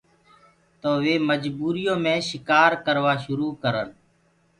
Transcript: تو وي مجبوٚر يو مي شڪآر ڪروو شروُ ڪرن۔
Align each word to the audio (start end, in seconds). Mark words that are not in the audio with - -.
تو 0.81 0.89
وي 1.03 1.15
مجبوٚر 1.29 1.75
يو 1.85 1.95
مي 2.03 2.15
شڪآر 2.29 2.71
ڪروو 2.85 3.13
شروُ 3.23 3.47
ڪرن۔ 3.61 3.89